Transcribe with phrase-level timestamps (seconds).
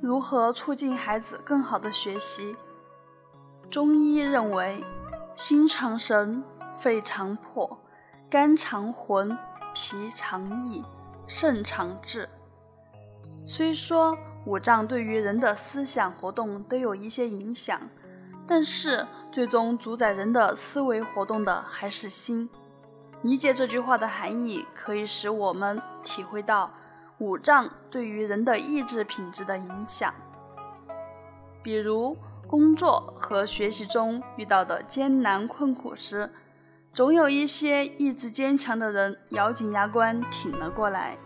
[0.00, 2.54] 如何促进孩子更好的学习？
[3.70, 4.84] 中医认为，
[5.34, 6.42] 心藏神，
[6.74, 7.78] 肺藏魄，
[8.30, 9.36] 肝藏魂，
[9.74, 10.84] 脾藏意，
[11.26, 12.28] 肾藏志。
[13.46, 17.80] 虽说五脏对于人的思想活动都有一些影响，
[18.46, 22.48] 但是最终主宰人的思维活动的还是心。
[23.22, 26.70] 理解这句话的含义，可以使我们体会到
[27.18, 30.12] 五脏对于人的意志品质的影响。
[31.62, 36.30] 比如工作和学习中遇到的艰难困苦时，
[36.92, 41.16] 总有一些意志坚强的人咬紧牙关挺了过来，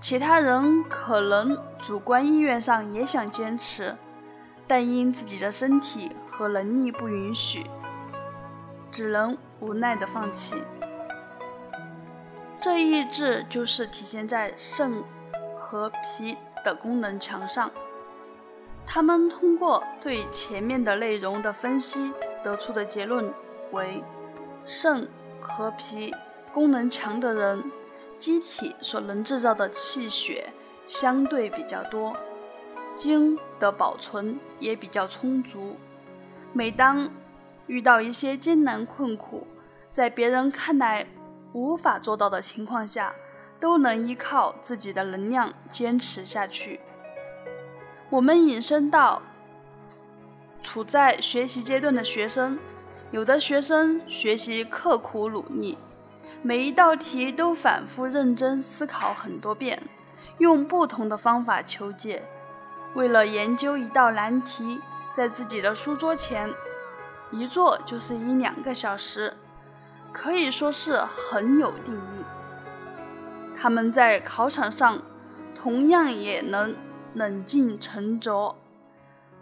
[0.00, 3.96] 其他人可能主观意愿上也想坚持，
[4.66, 7.64] 但因自己的身体和能力不允许，
[8.90, 10.56] 只能无奈的放弃。
[12.62, 15.02] 这意志就是体现在肾
[15.56, 17.70] 和脾的功能强上。
[18.86, 22.12] 他们通过对前面的内容的分析
[22.44, 23.32] 得出的结论
[23.70, 24.02] 为：
[24.66, 25.08] 肾
[25.40, 26.14] 和脾
[26.52, 27.70] 功能强的人，
[28.18, 30.52] 机体所能制造的气血
[30.86, 32.14] 相对比较多，
[32.94, 35.76] 精的保存也比较充足。
[36.52, 37.08] 每当
[37.68, 39.46] 遇到一些艰难困苦，
[39.92, 41.06] 在别人看来，
[41.52, 43.14] 无法做到的情况下，
[43.58, 46.80] 都能依靠自己的能量坚持下去。
[48.08, 49.22] 我们引申到
[50.62, 52.58] 处在学习阶段的学生，
[53.10, 55.76] 有的学生学习刻苦努力，
[56.42, 59.82] 每一道题都反复认真思考很多遍，
[60.38, 62.22] 用不同的方法求解。
[62.94, 64.80] 为了研究一道难题，
[65.14, 66.52] 在自己的书桌前
[67.30, 69.34] 一坐就是一两个小时。
[70.12, 72.24] 可以说是很有定力。
[73.60, 75.02] 他们在考场上
[75.54, 76.74] 同样也能
[77.14, 78.56] 冷静沉着，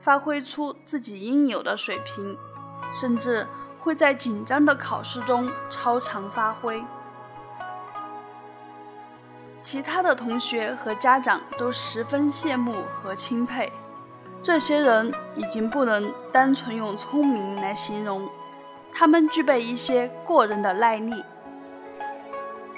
[0.00, 2.36] 发挥出自己应有的水平，
[2.92, 3.46] 甚至
[3.78, 6.82] 会在紧张的考试中超常发挥。
[9.60, 13.72] 其他的同学和家长都十分羡慕和钦佩。
[14.42, 18.28] 这些人已经不能单纯用聪明来形容。
[18.92, 21.24] 他们具备一些过人的耐力，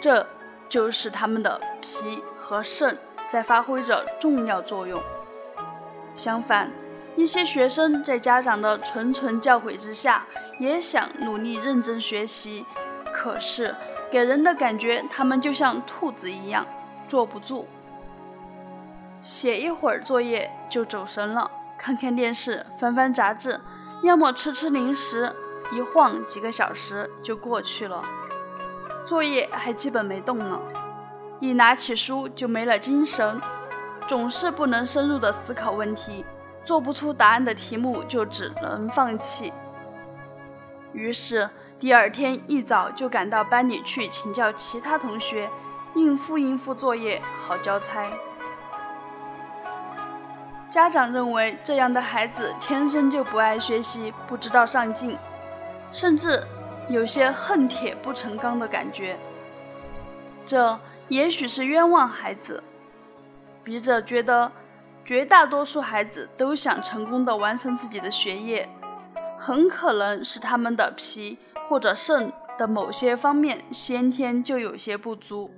[0.00, 0.26] 这
[0.68, 5.02] 就是他们的脾和肾在发挥着重要作用。
[6.14, 6.70] 相反，
[7.16, 10.26] 一些学生在家长的谆谆教诲之下，
[10.58, 12.66] 也想努力认真学习，
[13.12, 13.74] 可是
[14.10, 16.66] 给人的感觉，他们就像兔子一样，
[17.08, 17.66] 坐不住，
[19.22, 23.58] 写一会儿作业就走神了，看看电视，翻翻杂志，
[24.02, 25.34] 要么吃吃零食。
[25.72, 28.02] 一晃几个小时就过去了，
[29.06, 30.60] 作业还基本没动呢。
[31.38, 33.40] 一拿起书就没了精神，
[34.08, 36.24] 总是不能深入的思考问题，
[36.64, 39.52] 做不出答案的题目就只能放弃。
[40.92, 41.48] 于是
[41.78, 45.48] 第二天一早就赶到班里去请教其他同学，
[45.94, 48.10] 应付应付作业，好交差。
[50.68, 55.16] 家长认为这样的孩子天生就不爱学习，不知道上进。
[55.92, 56.42] 甚至
[56.88, 59.16] 有些恨铁不成钢的感觉，
[60.46, 60.78] 这
[61.08, 62.62] 也许是冤枉孩子。
[63.62, 64.50] 笔者觉得，
[65.04, 68.68] 绝大多数孩子都想成功的完成自己的学业，
[69.38, 75.52] 很可能是他们的脾或者肾的某些方面先天就有些不足，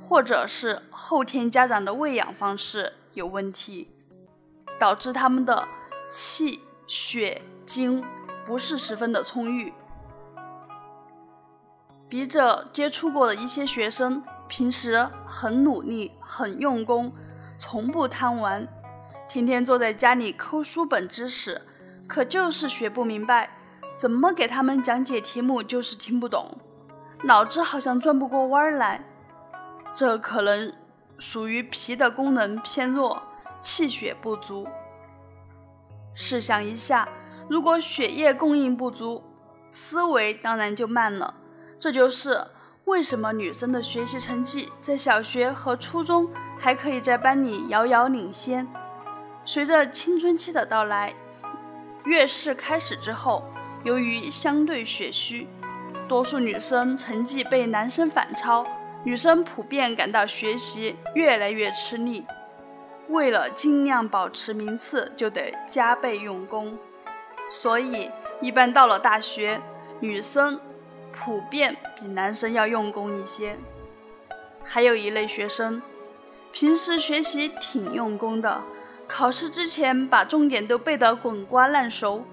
[0.00, 3.88] 或者是后天家长的喂养方式有问题，
[4.78, 5.68] 导致他们的
[6.08, 8.02] 气血精。
[8.44, 9.72] 不是十分的充裕。
[12.08, 17.12] 笔者接触过的一些学生，平时很努力、很用功，
[17.58, 18.68] 从不贪玩，
[19.28, 21.62] 天天坐在家里抠书本知识，
[22.06, 23.50] 可就是学不明白，
[23.96, 26.56] 怎么给他们讲解题目就是听不懂，
[27.24, 29.02] 脑子好像转不过弯来。
[29.96, 30.72] 这可能
[31.18, 33.20] 属于脾的功能偏弱，
[33.60, 34.68] 气血不足。
[36.14, 37.08] 试想一下。
[37.48, 39.22] 如果血液供应不足，
[39.70, 41.34] 思维当然就慢了。
[41.78, 42.46] 这就是
[42.84, 48.66] 为什么女生的学习成绩在小学和初中还可以在班里遥遥领先，
[49.44, 51.14] 随着青春期的到来，
[52.04, 53.44] 月事开始之后，
[53.82, 55.46] 由于相对血虚，
[56.08, 58.64] 多数女生成绩被男生反超，
[59.02, 62.24] 女生普遍感到学习越来越吃力，
[63.08, 66.78] 为了尽量保持名次，就得加倍用功。
[67.48, 68.10] 所以，
[68.40, 69.60] 一般到了大学，
[70.00, 70.58] 女生
[71.12, 73.56] 普遍比男生要用功一些。
[74.64, 75.80] 还有一类学生，
[76.50, 78.62] 平时学习挺用功的，
[79.06, 82.24] 考试之前把重点都背得滚瓜烂熟，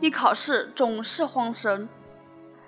[0.00, 1.88] 一考试总是慌神，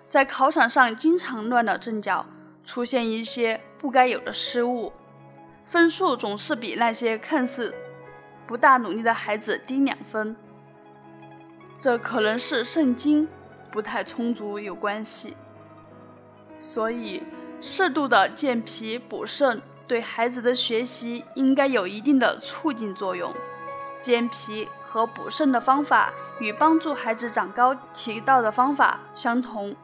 [0.09, 2.25] 在考场上经常乱了阵脚，
[2.65, 4.93] 出现一些不该有的失误，
[5.65, 7.75] 分数总是比那些看似
[8.47, 10.37] 不大努力的孩子低两分。
[11.81, 13.29] 这可能是肾精
[13.71, 15.37] 不太充足有关系，
[16.57, 17.23] 所以
[17.61, 23.33] 适度的健脾补肾对孩子的学习应该有一定的促进作用。
[24.01, 29.75] 健脾和补肾的方法与帮助孩子长高提到的方法相同，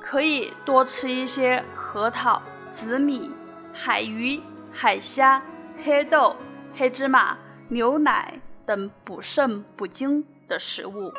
[0.00, 2.40] 可以多吃一些核桃、
[2.70, 3.30] 紫米、
[3.72, 4.40] 海鱼、
[4.70, 5.42] 海虾、
[5.82, 6.36] 黑豆、
[6.74, 7.36] 黑芝麻、
[7.68, 11.12] 牛奶等补肾补精的食物。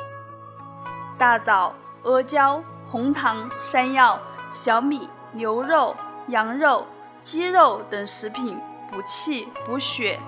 [1.17, 1.73] 大枣、
[2.03, 4.19] 阿胶、红糖、山药、
[4.51, 5.95] 小米、牛肉、
[6.27, 6.85] 羊肉、
[7.21, 8.57] 鸡肉等食品
[8.91, 10.19] 补气补血。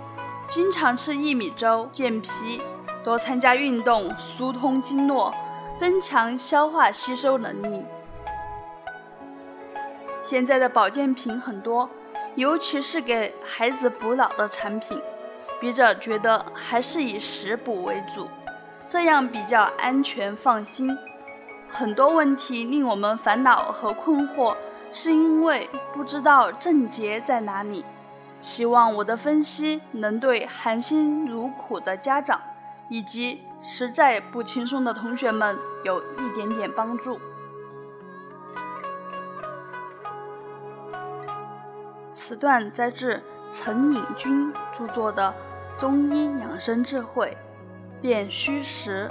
[0.47, 2.61] 经常吃薏米粥健脾，
[3.03, 5.33] 多参加运动疏通经络，
[5.75, 7.83] 增强消化吸收能力。
[10.21, 11.89] 现在的保健品很多，
[12.35, 15.01] 尤其是给孩子补脑的产品，
[15.59, 18.27] 笔者觉得还是以食补为主，
[18.87, 20.95] 这样比较安全放心。
[21.67, 24.55] 很多问题令我们烦恼和困惑，
[24.91, 27.83] 是因为不知道症结在哪里。
[28.41, 32.39] 希望我的分析能对含辛茹苦的家长
[32.89, 37.19] 以及实在不轻松的同学们有一点点帮助。
[42.13, 43.21] 此段摘自
[43.51, 45.33] 陈颖君著作的
[45.79, 47.35] 《中医养生智慧·
[48.05, 49.09] 辨虚实》。